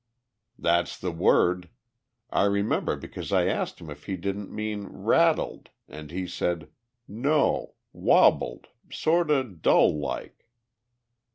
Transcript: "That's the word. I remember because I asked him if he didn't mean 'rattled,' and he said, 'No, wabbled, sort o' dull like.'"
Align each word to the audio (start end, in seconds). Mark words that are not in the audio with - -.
"That's 0.57 0.97
the 0.97 1.11
word. 1.11 1.69
I 2.31 2.45
remember 2.45 2.95
because 2.95 3.31
I 3.31 3.45
asked 3.45 3.79
him 3.79 3.91
if 3.91 4.05
he 4.05 4.17
didn't 4.17 4.51
mean 4.51 4.85
'rattled,' 4.87 5.69
and 5.87 6.09
he 6.09 6.25
said, 6.25 6.71
'No, 7.07 7.75
wabbled, 7.93 8.69
sort 8.91 9.29
o' 9.29 9.43
dull 9.43 9.95
like.'" 9.99 10.47